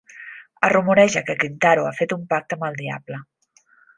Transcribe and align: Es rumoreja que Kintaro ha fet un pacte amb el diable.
Es 0.67 0.71
rumoreja 0.75 1.21
que 1.27 1.35
Kintaro 1.43 1.85
ha 1.89 1.93
fet 1.99 2.17
un 2.17 2.25
pacte 2.33 2.59
amb 2.59 2.67
el 2.71 2.81
diable. 2.83 3.23